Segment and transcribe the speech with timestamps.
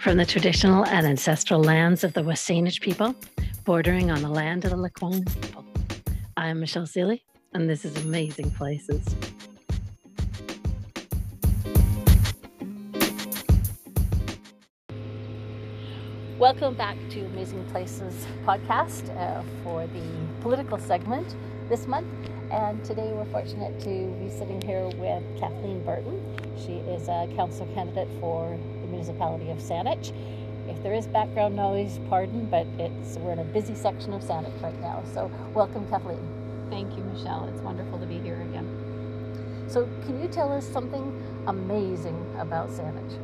[0.00, 3.14] From the traditional and ancestral lands of the Wasanich people,
[3.66, 5.62] bordering on the land of the Lekwungen people.
[6.38, 9.04] I'm Michelle Seeley, and this is Amazing Places.
[16.38, 21.36] Welcome back to Amazing Places podcast uh, for the political segment
[21.68, 22.08] this month.
[22.50, 26.22] And today we're fortunate to be sitting here with Kathleen Burton.
[26.56, 28.58] She is a council candidate for
[28.90, 30.12] municipality of Saanich.
[30.68, 34.62] If there is background noise, pardon, but it's we're in a busy section of Saanich
[34.62, 35.02] right now.
[35.14, 36.26] So welcome, Kathleen.
[36.70, 37.48] Thank you, Michelle.
[37.52, 38.68] It's wonderful to be here again.
[39.68, 41.12] So can you tell us something
[41.46, 43.18] amazing about Saanich?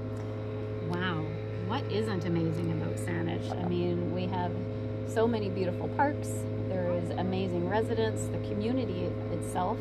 [0.89, 1.25] Wow,
[1.67, 3.51] what isn't amazing about Saanich?
[3.65, 4.53] I mean, we have
[5.09, 6.31] so many beautiful parks.
[6.69, 8.27] There is amazing residents.
[8.27, 9.79] The community itself,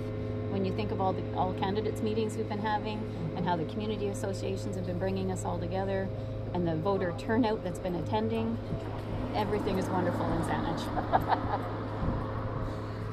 [0.55, 2.97] when you think of all the all candidates meetings we've been having
[3.35, 6.07] and how the community associations have been bringing us all together
[6.53, 8.57] and the voter turnout that's been attending,
[9.35, 11.61] everything is wonderful in Saanich.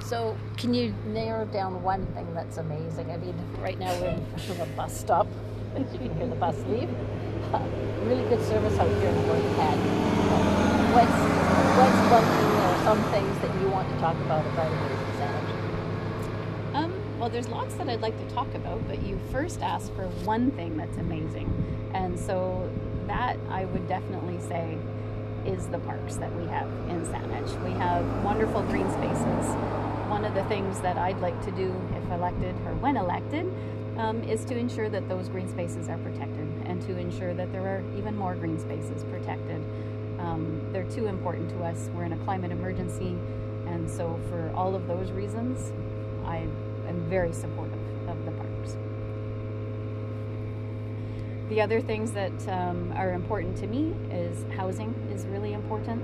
[0.05, 3.11] So, can you narrow down one thing that's amazing?
[3.11, 5.27] I mean, right now we're in front of a bus stop,
[5.79, 6.91] you can hear the bus leave.
[7.55, 7.63] Uh,
[8.05, 9.79] really good service out here in North Pad.
[10.93, 11.19] What's,
[11.81, 14.71] what's one thing or some things that you want to talk about about?
[14.71, 15.42] Um,
[17.23, 20.51] well, there's lots that I'd like to talk about, but you first asked for one
[20.51, 21.49] thing that's amazing.
[21.95, 22.69] And so
[23.07, 24.77] that I would definitely say
[25.47, 27.65] is the parks that we have in Saanich.
[27.65, 29.55] We have wonderful green spaces.
[30.11, 33.47] One of the things that I'd like to do if elected or when elected
[33.99, 37.63] um, is to ensure that those green spaces are protected and to ensure that there
[37.63, 39.63] are even more green spaces protected.
[40.19, 41.89] Um, they're too important to us.
[41.95, 43.17] We're in a climate emergency,
[43.69, 45.73] and so for all of those reasons,
[46.25, 46.49] I
[46.89, 48.77] am very supportive of the parks.
[51.49, 56.03] The other things that um, are important to me is housing is really important.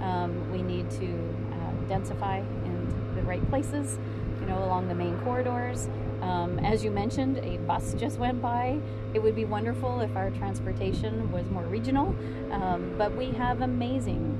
[0.00, 1.06] Um, we need to
[1.52, 3.98] uh, densify in the right places,
[4.40, 5.88] you know, along the main corridors.
[6.20, 8.80] Um, as you mentioned, a bus just went by.
[9.14, 12.14] It would be wonderful if our transportation was more regional,
[12.50, 14.37] um, but we have amazing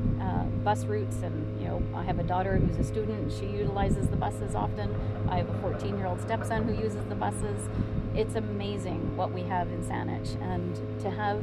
[0.58, 1.16] bus routes.
[1.22, 4.94] And you know, I have a daughter who's a student; she utilizes the buses often.
[5.28, 7.68] I have a 14-year-old stepson who uses the buses.
[8.14, 11.42] It's amazing what we have in Saanich, and to have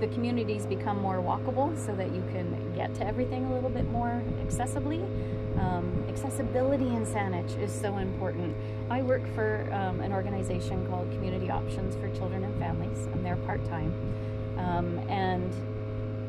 [0.00, 3.90] the communities become more walkable so that you can get to everything a little bit
[3.90, 5.02] more accessibly.
[5.58, 8.54] Um, accessibility in Saanich is so important.
[8.90, 13.36] I work for um, an organization called Community Options for Children and Families, and they're
[13.36, 13.94] part time.
[14.58, 15.50] Um, and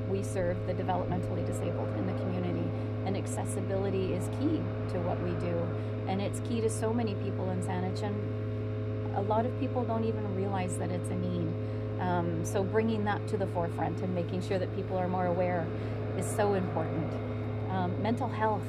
[0.10, 2.70] we serve the developmentally disabled in the community.
[3.06, 5.56] And accessibility is key to what we do.
[6.08, 8.04] And it's key to so many people in Saanich.
[9.16, 11.48] A lot of people don't even realize that it's a need.
[12.00, 15.66] Um, so bringing that to the forefront and making sure that people are more aware
[16.18, 17.12] is so important.
[17.70, 18.64] Um, mental health.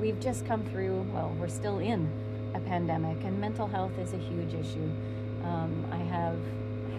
[0.00, 2.10] We've just come through, well, we're still in
[2.54, 4.90] a pandemic, and mental health is a huge issue.
[5.44, 6.36] Um, I have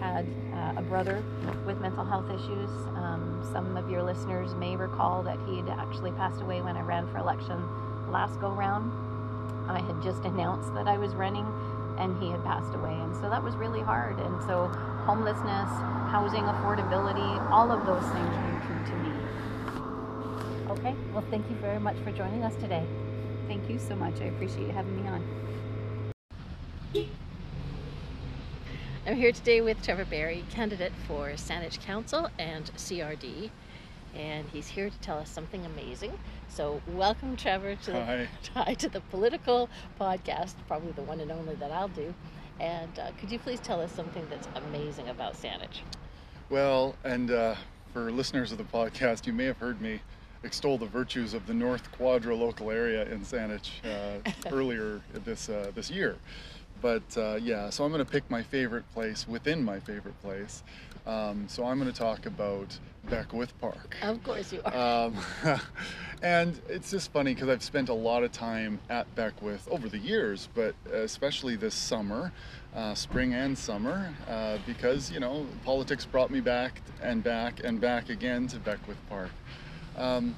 [0.00, 1.22] had uh, a brother
[1.66, 2.70] with mental health issues.
[2.96, 6.82] Um, some of your listeners may recall that he had actually passed away when I
[6.82, 7.62] ran for election
[8.10, 8.92] last go round.
[9.68, 11.46] I had just announced that I was running
[11.98, 12.94] and he had passed away.
[12.94, 14.18] And so that was really hard.
[14.18, 14.68] And so
[15.06, 15.70] homelessness,
[16.10, 19.10] housing affordability, all of those things came true to me.
[20.70, 22.84] Okay, well, thank you very much for joining us today.
[23.46, 24.14] Thank you so much.
[24.20, 25.22] I appreciate you having me on.
[29.06, 33.50] I'm here today with Trevor Barry, candidate for Saanich Council and CRD,
[34.14, 36.18] and he's here to tell us something amazing.
[36.48, 38.28] So, welcome, Trevor, to Hi.
[38.66, 39.68] the, to the political
[40.00, 42.14] podcast, probably the one and only that I'll do.
[42.60, 45.82] And uh, could you please tell us something that's amazing about Saanich?
[46.48, 47.56] Well, and uh,
[47.92, 50.00] for listeners of the podcast, you may have heard me
[50.44, 55.72] extol the virtues of the North Quadra local area in Saanich uh, earlier this uh,
[55.74, 56.16] this year.
[56.84, 60.62] But uh, yeah, so I'm going to pick my favorite place within my favorite place.
[61.06, 62.78] Um, so I'm going to talk about
[63.08, 63.96] Beckwith Park.
[64.02, 65.06] Of course you are.
[65.06, 65.16] Um,
[66.22, 69.96] and it's just funny because I've spent a lot of time at Beckwith over the
[69.96, 72.30] years, but especially this summer,
[72.76, 77.80] uh, spring and summer, uh, because you know politics brought me back and back and
[77.80, 79.30] back again to Beckwith Park.
[79.96, 80.36] Um,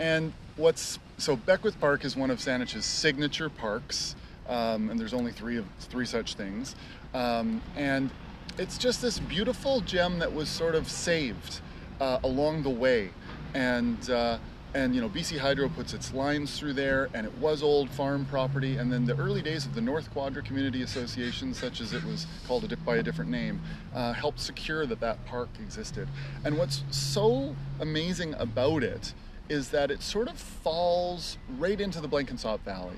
[0.00, 4.16] and what's so Beckwith Park is one of Saanich's signature parks,
[4.48, 6.74] um, and there's only three of three such things.
[7.12, 8.10] Um, and
[8.58, 11.60] it's just this beautiful gem that was sort of saved
[12.00, 13.10] uh, along the way.
[13.54, 14.38] And uh,
[14.74, 18.26] and you know BC Hydro puts its lines through there, and it was old farm
[18.26, 18.76] property.
[18.76, 22.26] And then the early days of the North Quadra Community Association, such as it was
[22.46, 23.60] called a, by a different name,
[23.94, 26.08] uh, helped secure that that park existed.
[26.44, 29.14] And what's so amazing about it
[29.48, 32.96] is that it sort of falls right into the Blenkinsop Valley.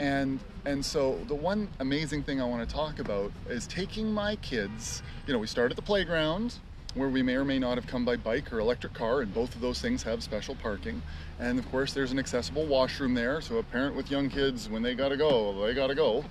[0.00, 4.36] And and so the one amazing thing I want to talk about is taking my
[4.36, 5.02] kids.
[5.26, 6.56] You know, we start at the playground
[6.94, 9.54] where we may or may not have come by bike or electric car, and both
[9.54, 11.00] of those things have special parking.
[11.38, 14.82] And of course, there's an accessible washroom there, so a parent with young kids, when
[14.82, 16.24] they gotta go, they gotta go.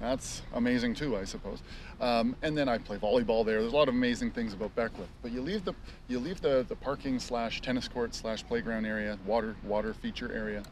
[0.00, 1.62] That's amazing too, I suppose.
[2.00, 3.60] Um, and then I play volleyball there.
[3.60, 5.08] There's a lot of amazing things about Beckwith.
[5.22, 5.74] But you leave the
[6.08, 10.62] you leave the, the parking slash tennis court slash playground area, water water feature area,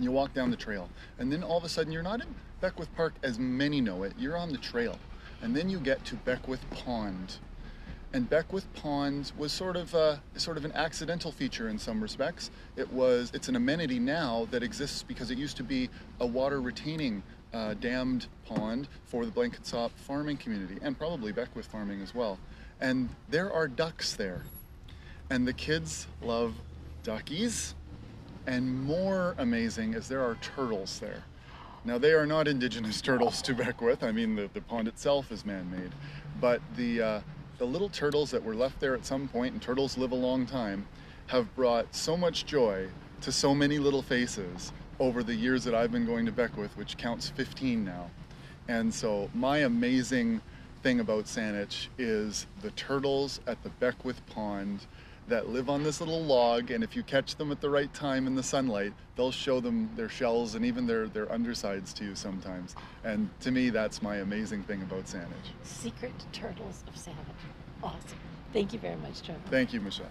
[0.00, 0.88] and you walk down the trail.
[1.18, 4.14] And then all of a sudden you're not in Beckwith Park as many know it.
[4.18, 4.98] You're on the trail.
[5.42, 7.36] And then you get to Beckwith Pond
[8.12, 12.50] and Beckwith Pond was sort of uh, sort of an accidental feature in some respects.
[12.76, 15.88] It was it's an amenity now that exists because it used to be
[16.18, 22.00] a water retaining uh, dammed pond for the Blenkinsop farming community and probably Beckwith farming
[22.00, 22.38] as well.
[22.80, 24.42] And there are ducks there,
[25.28, 26.54] and the kids love
[27.04, 27.74] duckies.
[28.46, 31.24] And more amazing is there are turtles there.
[31.84, 34.02] Now they are not indigenous turtles to Beckwith.
[34.02, 35.92] I mean the, the pond itself is man-made,
[36.40, 37.20] but the uh,
[37.58, 40.46] the little turtles that were left there at some point, and turtles live a long
[40.46, 40.86] time,
[41.26, 42.88] have brought so much joy
[43.20, 46.96] to so many little faces over the years that I've been going to Beckwith, which
[46.96, 48.10] counts 15 now.
[48.68, 50.40] And so my amazing
[50.82, 54.86] thing about Saanich is the turtles at the Beckwith Pond
[55.30, 58.26] that live on this little log and if you catch them at the right time
[58.26, 62.16] in the sunlight they'll show them their shells and even their, their undersides to you
[62.16, 62.74] sometimes
[63.04, 65.28] and to me that's my amazing thing about Saanich.
[65.62, 67.14] Secret turtles of Saanich.
[67.80, 68.18] Awesome.
[68.52, 69.40] Thank you very much, Trevor.
[69.46, 70.06] Thank you, Michelle.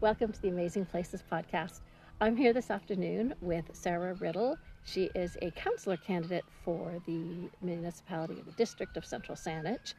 [0.00, 1.80] Welcome to the Amazing Places podcast.
[2.22, 4.56] I'm here this afternoon with Sarah Riddell.
[4.84, 9.92] She is a councillor candidate for the municipality of the district of Central Saanich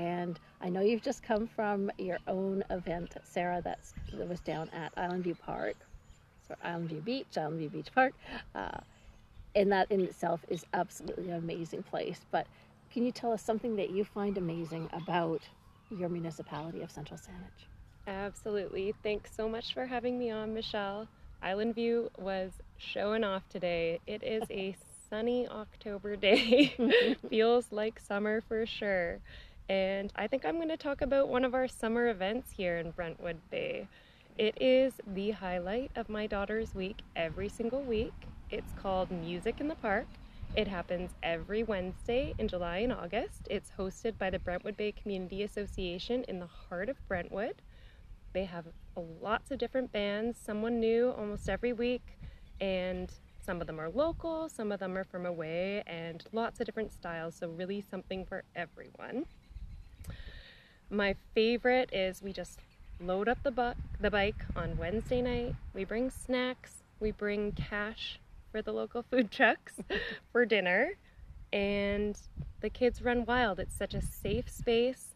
[0.00, 4.70] and I know you've just come from your own event, Sarah, that's, that was down
[4.70, 5.76] at Island View Park,
[6.48, 8.14] so Island View Beach, Island View Beach Park.
[8.54, 8.78] Uh,
[9.54, 12.20] and that in itself is absolutely an amazing place.
[12.30, 12.46] But
[12.90, 15.42] can you tell us something that you find amazing about
[15.90, 17.66] your municipality of Central Saanich?
[18.06, 18.94] Absolutely.
[19.02, 21.08] Thanks so much for having me on, Michelle.
[21.42, 24.00] Island View was showing off today.
[24.06, 24.74] It is a
[25.10, 26.74] sunny October day.
[27.28, 29.20] Feels like summer for sure
[29.70, 32.90] and I think I'm going to talk about one of our summer events here in
[32.90, 33.86] Brentwood Bay.
[34.36, 38.12] It is the highlight of my daughter's week every single week.
[38.50, 40.08] It's called Music in the Park.
[40.56, 43.46] It happens every Wednesday in July and August.
[43.48, 47.62] It's hosted by the Brentwood Bay Community Association in the heart of Brentwood.
[48.32, 48.66] They have
[49.22, 52.18] lots of different bands, someone new almost every week,
[52.60, 53.08] and
[53.40, 56.90] some of them are local, some of them are from away, and lots of different
[56.90, 59.26] styles, so really something for everyone.
[60.92, 62.58] My favorite is we just
[63.00, 65.54] load up the, bu- the bike on Wednesday night.
[65.72, 68.18] We bring snacks, we bring cash
[68.50, 69.74] for the local food trucks
[70.32, 70.94] for dinner,
[71.52, 72.18] and
[72.60, 73.60] the kids run wild.
[73.60, 75.14] It's such a safe space.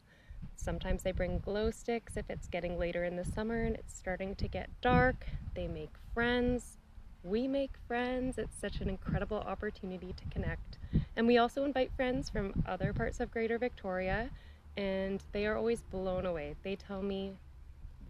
[0.55, 4.37] Sometimes they bring glow sticks if it's getting later in the summer and it's starting
[4.37, 5.27] to get dark.
[5.55, 6.79] They make friends.
[7.25, 8.39] We make friends.
[8.39, 10.79] It's such an incredible opportunity to connect.
[11.17, 14.31] And we also invite friends from other parts of Greater Victoria
[14.77, 16.55] and they are always blown away.
[16.63, 17.33] They tell me,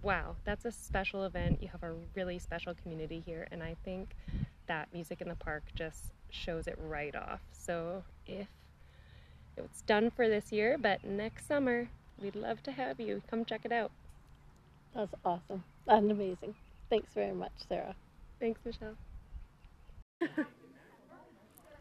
[0.02, 1.62] wow, that's a special event.
[1.62, 3.46] You have a really special community here.
[3.50, 4.10] And I think
[4.66, 7.40] that Music in the Park just shows it right off.
[7.52, 8.46] So if
[9.56, 11.88] it's done for this year, but next summer,
[12.20, 13.22] we'd love to have you.
[13.30, 13.90] Come check it out.
[14.94, 16.54] That's awesome and amazing.
[16.90, 17.94] Thanks very much, Sarah.
[18.40, 18.96] Thanks, Michelle.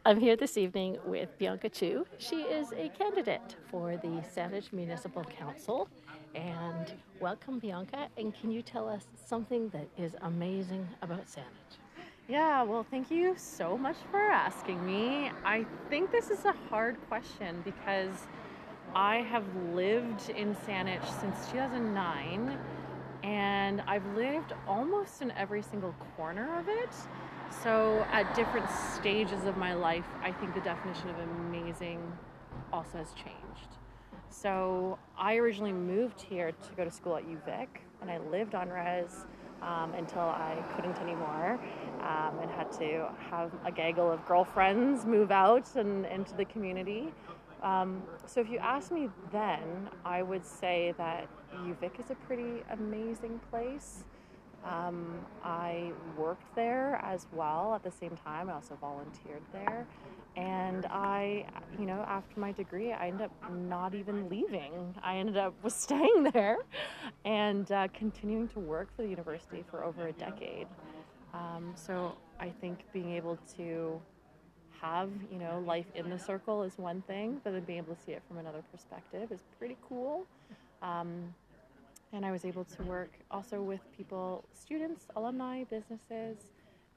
[0.05, 2.05] I'm here this evening with Bianca Chu.
[2.17, 5.88] She is a candidate for the Saanich Municipal Council.
[6.36, 6.91] And
[7.22, 8.10] welcome, Bianca.
[8.17, 11.77] And can you tell us something that is amazing about Saanich?
[12.27, 15.31] Yeah, well, thank you so much for asking me.
[15.45, 18.27] I think this is a hard question because
[18.93, 22.60] I have lived in Saanich since 2009
[23.24, 26.89] and I've lived almost in every single corner of it.
[27.62, 32.01] So, at different stages of my life, I think the definition of amazing
[32.74, 33.77] also has changed.
[34.29, 37.67] So, I originally moved here to go to school at UVic,
[38.01, 39.25] and I lived on res
[39.62, 41.60] um, until I couldn't anymore
[42.01, 47.13] um, and had to have a gaggle of girlfriends move out and into the community.
[47.62, 52.63] Um, so, if you ask me then, I would say that UVic is a pretty
[52.72, 54.03] amazing place
[54.65, 58.50] Um, I worked there as well at the same time.
[58.50, 59.86] I also volunteered there.
[60.36, 61.46] And I,
[61.77, 64.96] you know, after my degree, I ended up not even leaving.
[65.03, 66.58] I ended up was staying there
[67.25, 70.67] and uh, continuing to work for the university for over a decade.
[71.34, 74.00] Um, so I think being able to
[74.82, 78.01] have, you know, life in the circle is one thing, but then being able to
[78.01, 80.25] see it from another perspective is pretty cool.
[80.82, 81.34] Um,
[82.13, 86.38] and I was able to work also with people, students, alumni, businesses,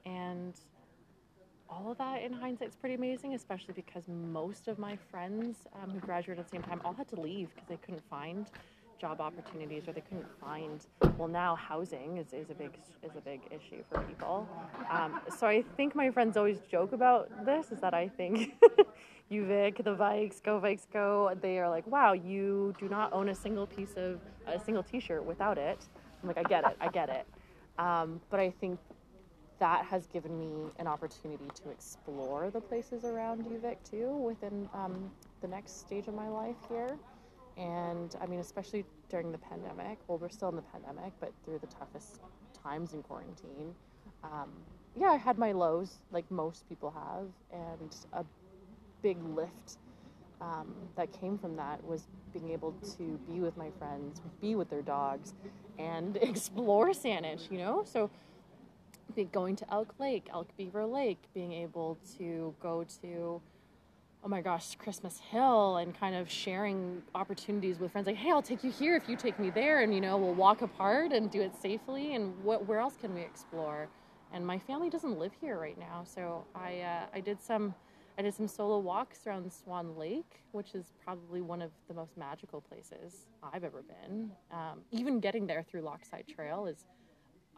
[0.05, 0.53] and
[1.69, 5.89] all of that in hindsight is pretty amazing, especially because most of my friends um,
[5.89, 8.49] who graduated at the same time all had to leave because they couldn't find
[8.99, 10.85] job opportunities or they couldn't find
[11.17, 12.71] well now housing is, is a big
[13.03, 14.47] is a big issue for people
[14.89, 18.55] um, so i think my friends always joke about this is that i think
[19.31, 21.35] UVic, the Vikes, go Vikes, go.
[21.41, 25.25] They are like, wow, you do not own a single piece of a single T-shirt
[25.25, 25.85] without it.
[26.21, 27.27] I'm like, I get it, I get it.
[27.77, 28.79] Um, but I think
[29.59, 35.11] that has given me an opportunity to explore the places around UVic too within um,
[35.41, 36.97] the next stage of my life here.
[37.57, 41.59] And I mean, especially during the pandemic, well, we're still in the pandemic, but through
[41.59, 42.19] the toughest
[42.63, 43.73] times in quarantine,
[44.23, 44.49] um,
[44.95, 48.23] yeah, I had my lows like most people have, and a
[49.01, 49.77] big lift
[50.41, 54.69] um, that came from that was being able to be with my friends, be with
[54.69, 55.33] their dogs,
[55.79, 57.83] and explore Saanich, you know?
[57.85, 58.09] So
[59.25, 63.41] going to Elk Lake, Elk Beaver Lake, being able to go to,
[64.23, 68.41] oh my gosh, Christmas Hill and kind of sharing opportunities with friends like, hey, I'll
[68.41, 69.81] take you here if you take me there.
[69.81, 72.15] And, you know, we'll walk apart and do it safely.
[72.15, 73.87] And what, where else can we explore?
[74.33, 76.03] And my family doesn't live here right now.
[76.03, 77.73] So I, uh, I did some
[78.19, 82.17] I did some solo walks around Swan Lake, which is probably one of the most
[82.17, 84.31] magical places I've ever been.
[84.51, 86.85] Um, even getting there through Lochside Trail is.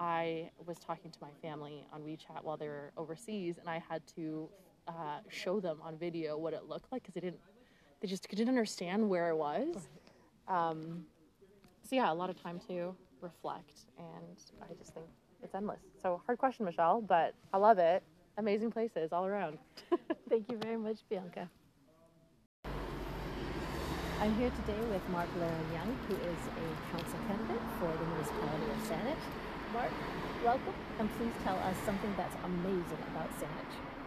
[0.02, 4.02] I was talking to my family on WeChat while they were overseas, and I had
[4.16, 4.48] to
[4.90, 7.40] uh, show them on video what it looked like because they didn't,
[8.02, 9.88] they just didn't understand where it was.
[10.48, 11.06] Um,
[11.88, 15.06] so yeah, a lot of time to reflect, and I just think
[15.44, 15.80] it's endless.
[16.02, 18.04] So hard question, Michelle, but I love it.
[18.38, 19.58] Amazing places all around.
[20.30, 21.50] Thank you very much, Bianca.
[24.22, 28.78] I'm here today with Mark Leiren-Young, who is a council candidate for the municipality of
[28.88, 29.24] Saanich.
[29.72, 29.92] Mark,
[30.44, 33.99] welcome, and please tell us something that's amazing about Saanich.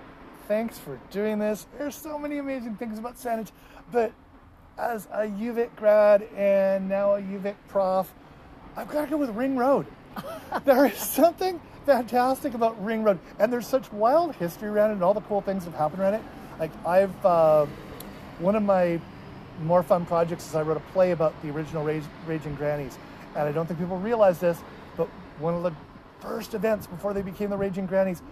[0.48, 1.66] Thanks for doing this.
[1.78, 3.52] There's so many amazing things about Saanich,
[3.92, 4.12] but
[4.76, 8.12] as a UVic grad and now a UVic prof,
[8.76, 9.86] I've got to go with Ring Road.
[10.64, 15.04] there is something fantastic about Ring Road, and there's such wild history around it, and
[15.04, 16.22] all the cool things that have happened around it.
[16.58, 17.66] Like I've uh,
[18.40, 19.00] one of my
[19.62, 22.98] more fun projects is I wrote a play about the original Rage, Raging Grannies,
[23.36, 24.58] and I don't think people realize this,
[24.96, 25.06] but
[25.38, 25.72] one of the
[26.20, 28.22] first events before they became the Raging Grannies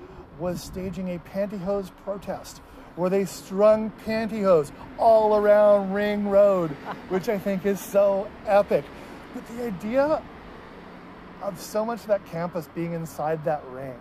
[0.40, 2.58] was staging a pantyhose protest
[2.96, 6.70] where they strung pantyhose all around Ring Road,
[7.08, 8.84] which I think is so epic.
[9.34, 10.22] But the idea
[11.42, 13.98] of so much of that campus being inside that ring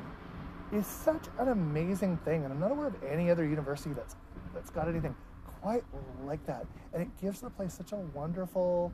[0.72, 2.44] is such an amazing thing.
[2.44, 4.16] And I'm not aware of any other university that's
[4.54, 5.16] that's got anything
[5.62, 5.84] quite
[6.26, 6.66] like that.
[6.94, 8.92] And it gives the place such a wonderful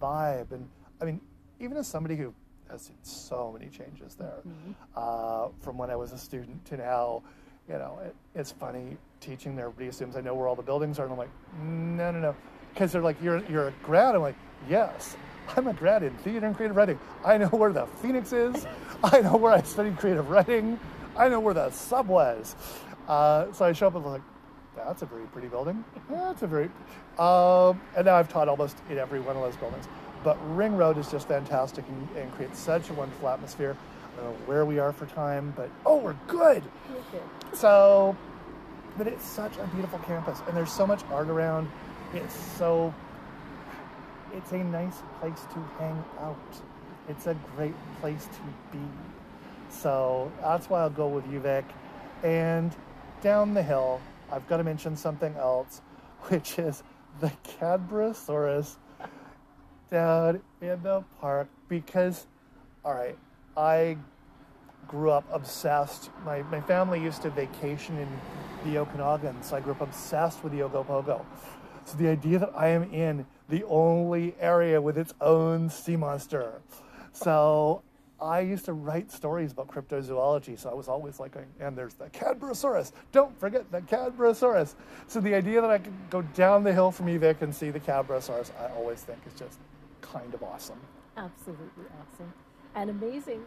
[0.00, 0.52] vibe.
[0.52, 0.68] And
[1.00, 1.20] I mean,
[1.60, 2.34] even as somebody who
[2.72, 4.72] has seen so many changes there, mm-hmm.
[4.96, 7.22] uh, from when I was a student to now,
[7.68, 9.66] you know, it, it's funny teaching there.
[9.66, 11.30] Everybody assumes I know where all the buildings are, and I'm like,
[11.62, 12.36] no, no, no,
[12.72, 14.14] because they're like, you're you're a grad.
[14.14, 14.36] I'm like,
[14.68, 15.16] yes.
[15.56, 16.98] I'm a grad in theater and creative writing.
[17.24, 18.64] I know where the Phoenix is.
[19.02, 20.78] I know where I studied creative writing.
[21.16, 22.54] I know where the sub was.
[23.08, 24.22] Uh, so I show up and I'm like,
[24.76, 25.84] that's a very pretty building.
[26.08, 26.70] That's a very,
[27.18, 29.86] um, and now I've taught almost in every one of those buildings.
[30.24, 33.76] But Ring Road is just fantastic and, and creates such a wonderful atmosphere.
[34.12, 36.62] I don't know where we are for time, but oh, we're good.
[37.54, 38.16] So,
[38.98, 41.70] but it's such a beautiful campus, and there's so much art around.
[42.14, 42.94] It's so
[44.34, 46.36] it's a nice place to hang out.
[47.08, 48.84] It's a great place to be.
[49.68, 51.64] So that's why I'll go with UVic.
[52.22, 52.74] And
[53.22, 54.00] down the hill,
[54.30, 55.80] I've got to mention something else,
[56.28, 56.82] which is
[57.20, 58.76] the Cadborosaurus
[59.92, 62.26] down in the park because,
[62.84, 63.16] all right,
[63.56, 63.98] I
[64.88, 66.10] grew up obsessed.
[66.24, 68.08] My, my family used to vacation in
[68.64, 71.24] the Okanagan, so I grew up obsessed with the Ogopogo.
[71.84, 76.62] So the idea that I am in the only area with its own sea monster.
[77.12, 77.82] So
[78.20, 82.06] I used to write stories about cryptozoology, so I was always like, and there's the
[82.06, 82.92] Cadborosaurus.
[83.10, 84.74] Don't forget the Cadborosaurus.
[85.06, 87.80] So the idea that I could go down the hill from UVic and see the
[87.80, 89.58] Cadborosaurus, I always think is just
[90.12, 90.80] kind of awesome.
[91.16, 92.32] Absolutely awesome
[92.74, 93.42] and amazing.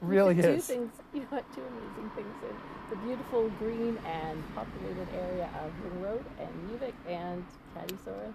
[0.00, 0.66] really you is.
[0.66, 0.92] Two things.
[1.14, 2.56] You got two amazing things in
[2.90, 7.44] the beautiful green and populated area of Ring Road and UVic and
[7.76, 8.34] Caddysaurus,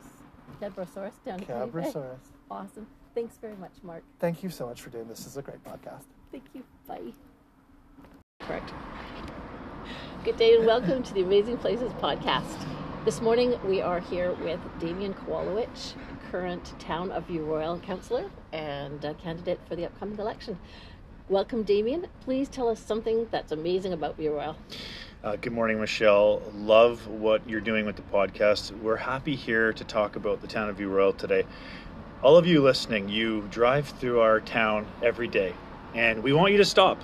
[0.62, 2.04] Cadbrosaurus down at Cady Bay.
[2.52, 2.88] Awesome.
[3.16, 4.04] Thanks very much, Mark.
[4.20, 5.20] Thank you so much for doing this.
[5.20, 6.06] This is a great podcast.
[6.32, 6.64] Thank you.
[6.88, 7.14] Bye.
[8.42, 8.72] Correct.
[10.24, 12.83] Good day and welcome to the Amazing Places podcast.
[13.06, 15.94] This morning we are here with Damian Kowalewich,
[16.32, 20.58] current Town of View Royal Councillor and candidate for the upcoming election.
[21.28, 22.08] Welcome, Damian.
[22.22, 24.56] Please tell us something that's amazing about View Royal.
[25.22, 26.42] Uh, good morning, Michelle.
[26.56, 28.72] Love what you're doing with the podcast.
[28.82, 31.44] We're happy here to talk about the town of View Royal today.
[32.22, 35.54] All of you listening, you drive through our town every day,
[35.94, 37.02] and we want you to stop.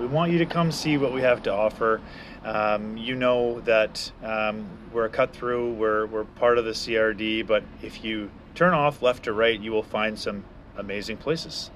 [0.00, 2.00] We want you to come see what we have to offer.
[2.42, 7.46] Um, you know that um, we're a cut through, we're, we're part of the CRD,
[7.46, 10.42] but if you turn off left to right, you will find some
[10.78, 11.70] amazing places.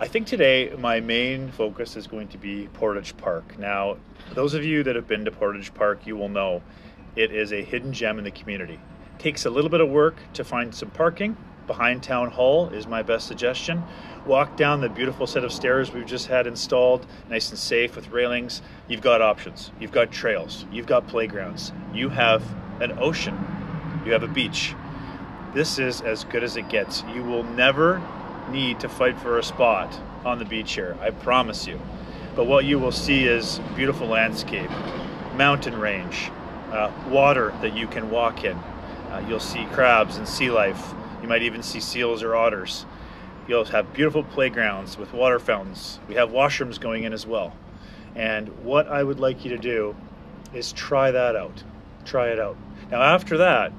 [0.00, 3.58] I think today my main focus is going to be Portage Park.
[3.58, 3.98] Now,
[4.32, 6.62] those of you that have been to Portage Park, you will know
[7.14, 8.80] it is a hidden gem in the community.
[9.18, 11.36] takes a little bit of work to find some parking.
[11.68, 13.84] Behind Town Hall is my best suggestion.
[14.26, 18.08] Walk down the beautiful set of stairs we've just had installed, nice and safe with
[18.08, 18.62] railings.
[18.88, 19.70] You've got options.
[19.78, 20.64] You've got trails.
[20.72, 21.72] You've got playgrounds.
[21.92, 22.42] You have
[22.80, 23.38] an ocean.
[24.06, 24.74] You have a beach.
[25.52, 27.04] This is as good as it gets.
[27.14, 28.02] You will never
[28.50, 29.94] need to fight for a spot
[30.24, 30.96] on the beach here.
[31.02, 31.78] I promise you.
[32.34, 34.70] But what you will see is beautiful landscape,
[35.36, 36.30] mountain range,
[36.72, 38.56] uh, water that you can walk in.
[38.56, 40.94] Uh, you'll see crabs and sea life.
[41.22, 42.86] You might even see seals or otters.
[43.46, 45.98] You'll have beautiful playgrounds with water fountains.
[46.08, 47.56] We have washrooms going in as well.
[48.14, 49.96] And what I would like you to do
[50.52, 51.62] is try that out.
[52.04, 52.56] Try it out.
[52.90, 53.72] Now, after that,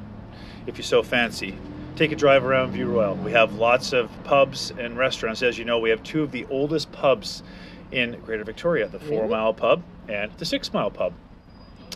[0.67, 1.55] if you're so fancy,
[1.96, 3.15] take a drive around View Royal.
[3.15, 5.41] We have lots of pubs and restaurants.
[5.41, 7.43] As you know, we have two of the oldest pubs
[7.91, 9.29] in Greater Victoria the Four Really?
[9.29, 11.13] Mile Pub and the Six Mile Pub.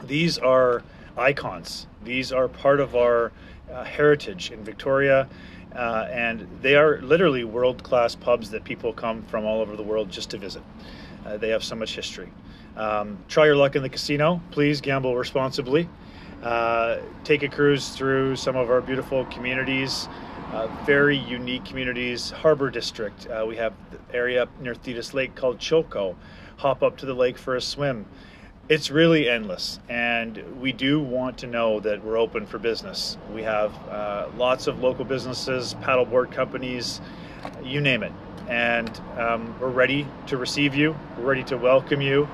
[0.03, 0.83] These are
[1.17, 3.31] icons, these are part of our
[3.71, 5.27] uh, heritage in Victoria.
[5.75, 9.83] Uh, and they are literally world class pubs that people come from all over the
[9.83, 10.61] world just to visit.
[11.25, 12.31] Uh, they have so much history.
[12.75, 14.41] Um, try your luck in the casino.
[14.51, 15.89] Please gamble responsibly.
[16.43, 20.09] Uh, take a cruise through some of our beautiful communities,
[20.51, 22.31] uh, very unique communities.
[22.31, 26.15] Harbor District, uh, we have the area up near Thetis Lake called Choco.
[26.57, 28.05] Hop up to the lake for a swim.
[28.69, 33.17] It's really endless, and we do want to know that we're open for business.
[33.33, 37.01] We have uh, lots of local businesses, paddleboard companies,
[37.61, 38.13] you name it,
[38.47, 40.95] and um, we're ready to receive you.
[41.17, 42.29] We're ready to welcome you,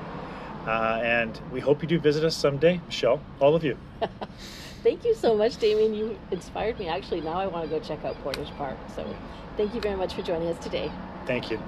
[0.68, 3.20] uh, and we hope you do visit us someday, Michelle.
[3.40, 3.76] All of you.
[4.84, 5.94] Thank you so much, Damian.
[5.94, 6.86] You inspired me.
[6.86, 8.78] Actually, now I want to go check out Portage Park.
[8.94, 9.04] So
[9.56, 10.90] thank you very much for joining us today.
[11.26, 11.60] Thank you.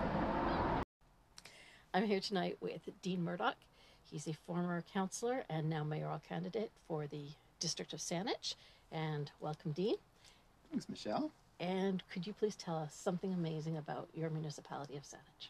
[1.92, 3.56] I'm here tonight with Dean Murdock.
[4.12, 7.28] He's a former councillor and now mayoral candidate for the
[7.60, 8.56] District of Saanich.
[8.92, 9.96] And welcome, Dean.
[10.70, 11.30] Thanks, Michelle.
[11.58, 15.48] And could you please tell us something amazing about your municipality of Saanich?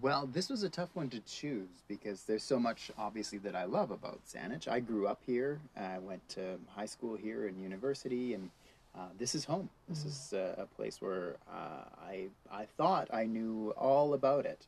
[0.00, 3.64] Well, this was a tough one to choose because there's so much, obviously, that I
[3.64, 4.68] love about Saanich.
[4.68, 5.58] I grew up here.
[5.76, 8.50] I went to high school here and university, and
[8.96, 9.68] uh, this is home.
[9.88, 14.66] This is uh, a place where uh, I I thought I knew all about it.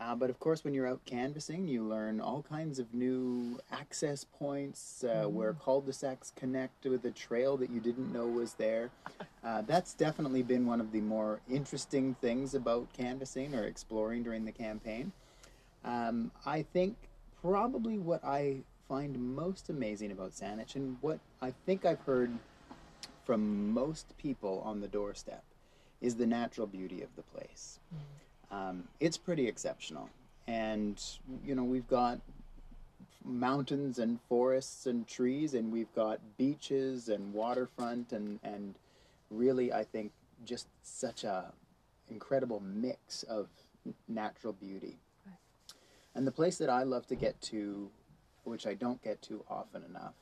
[0.00, 4.22] Uh, but of course, when you're out canvassing, you learn all kinds of new access
[4.22, 8.90] points uh, where cul-de-sacs connect with a trail that you didn't know was there.
[9.44, 14.44] Uh, that's definitely been one of the more interesting things about canvassing or exploring during
[14.44, 15.10] the campaign.
[15.84, 16.96] Um, I think
[17.42, 18.58] probably what I
[18.88, 22.30] find most amazing about Saanich and what I think I've heard
[23.24, 25.42] from most people on the doorstep
[26.00, 27.80] is the natural beauty of the place.
[28.50, 30.08] Um, it's pretty exceptional.
[30.46, 31.02] And,
[31.44, 32.20] you know, we've got
[33.24, 38.74] mountains and forests and trees, and we've got beaches and waterfront, and, and
[39.30, 40.12] really, I think,
[40.44, 41.52] just such a
[42.10, 43.48] incredible mix of
[44.08, 44.96] natural beauty.
[46.14, 47.90] And the place that I love to get to,
[48.44, 50.14] which I don't get to often enough,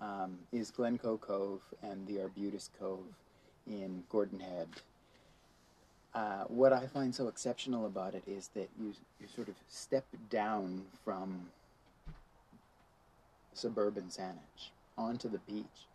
[0.00, 3.06] um, is Glencoe Cove and the Arbutus Cove
[3.66, 4.68] in Gordon Head.
[6.18, 10.04] Uh, what I find so exceptional about it is that you you sort of step
[10.30, 11.48] down from
[13.54, 15.86] suburban Saanich onto the beach,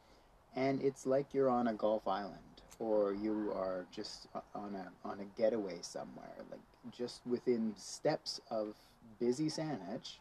[0.56, 2.38] and it's like you're on a Gulf island
[2.80, 6.38] or you are just on a on a getaway somewhere.
[6.50, 6.62] Like
[6.98, 8.76] just within steps of
[9.20, 10.20] busy Saanich,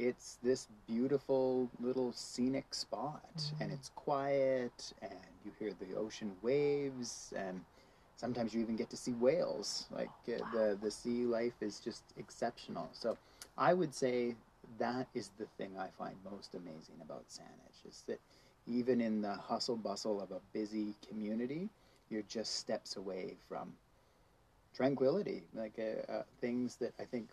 [0.00, 7.32] it's this beautiful little scenic spot, and it's quiet, and you hear the ocean waves
[7.36, 7.60] and
[8.18, 9.86] sometimes you even get to see whales.
[9.90, 12.90] Like uh, the the sea life is just exceptional.
[12.92, 13.16] So
[13.56, 14.36] I would say
[14.78, 18.20] that is the thing I find most amazing about Saanich is that
[18.66, 21.70] even in the hustle bustle of a busy community,
[22.10, 23.72] you're just steps away from
[24.74, 27.28] tranquility, like uh, uh, things that I think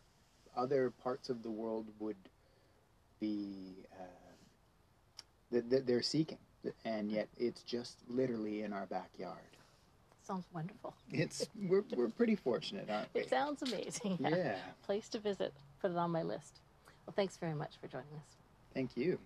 [0.55, 2.15] other parts of the world would
[3.19, 4.33] be uh,
[5.51, 6.39] that, that they're seeking,
[6.85, 9.55] and yet it's just literally in our backyard.
[10.25, 10.95] Sounds wonderful.
[11.11, 13.21] It's we're we're pretty fortunate, aren't we?
[13.21, 14.17] It sounds amazing.
[14.19, 14.55] Yeah.
[14.85, 15.53] Place to visit.
[15.81, 16.61] Put it on my list.
[17.05, 18.35] Well, thanks very much for joining us.
[18.73, 19.19] Thank you.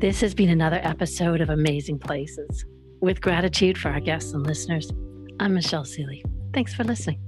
[0.00, 2.64] This has been another episode of Amazing Places.
[3.00, 4.90] With gratitude for our guests and listeners,
[5.40, 6.24] I'm Michelle Seeley.
[6.54, 7.20] Thanks for listening.